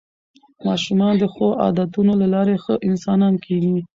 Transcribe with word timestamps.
ماشومان 0.65 1.13
د 1.19 1.23
ښو 1.33 1.47
عادتونو 1.63 2.13
له 2.21 2.27
لارې 2.33 2.55
ښه 2.63 2.73
انسانان 2.89 3.35
کېږي 3.45 3.77